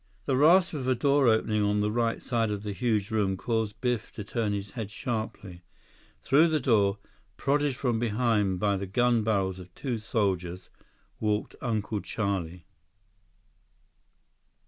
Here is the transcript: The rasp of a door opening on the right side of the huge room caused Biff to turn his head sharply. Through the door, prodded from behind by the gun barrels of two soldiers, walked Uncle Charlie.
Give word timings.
The 0.25 0.35
rasp 0.35 0.73
of 0.73 0.87
a 0.87 0.95
door 0.95 1.27
opening 1.27 1.61
on 1.61 1.79
the 1.81 1.91
right 1.91 2.23
side 2.23 2.49
of 2.49 2.63
the 2.63 2.71
huge 2.73 3.11
room 3.11 3.37
caused 3.37 3.79
Biff 3.81 4.11
to 4.13 4.23
turn 4.23 4.51
his 4.51 4.71
head 4.71 4.89
sharply. 4.89 5.61
Through 6.23 6.47
the 6.47 6.59
door, 6.59 6.97
prodded 7.37 7.75
from 7.75 7.99
behind 7.99 8.59
by 8.59 8.77
the 8.77 8.87
gun 8.87 9.23
barrels 9.23 9.59
of 9.59 9.71
two 9.75 9.99
soldiers, 9.99 10.71
walked 11.19 11.55
Uncle 11.61 12.01
Charlie. 12.01 12.65